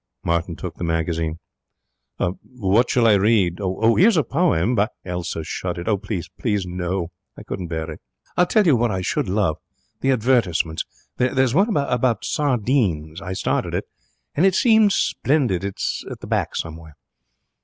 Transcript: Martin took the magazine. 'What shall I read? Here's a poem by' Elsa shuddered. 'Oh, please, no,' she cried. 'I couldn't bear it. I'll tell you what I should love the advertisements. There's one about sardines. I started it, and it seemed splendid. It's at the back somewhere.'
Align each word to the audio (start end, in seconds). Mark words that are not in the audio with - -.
Martin 0.23 0.55
took 0.55 0.77
the 0.77 0.83
magazine. 0.83 1.37
'What 2.17 2.89
shall 2.89 3.05
I 3.05 3.13
read? 3.13 3.59
Here's 3.59 4.17
a 4.17 4.23
poem 4.23 4.73
by' 4.73 4.87
Elsa 5.05 5.43
shuddered. 5.43 5.87
'Oh, 5.87 5.97
please, 5.99 6.25
no,' 6.43 6.47
she 6.47 6.65
cried. 6.65 7.09
'I 7.37 7.43
couldn't 7.43 7.67
bear 7.67 7.91
it. 7.91 8.01
I'll 8.35 8.47
tell 8.47 8.65
you 8.65 8.75
what 8.75 8.89
I 8.89 9.01
should 9.01 9.29
love 9.29 9.57
the 9.99 10.09
advertisements. 10.09 10.85
There's 11.17 11.53
one 11.53 11.77
about 11.77 12.25
sardines. 12.25 13.21
I 13.21 13.33
started 13.33 13.75
it, 13.75 13.83
and 14.33 14.43
it 14.43 14.55
seemed 14.55 14.91
splendid. 14.91 15.63
It's 15.63 16.03
at 16.09 16.19
the 16.21 16.25
back 16.25 16.55
somewhere.' 16.55 16.95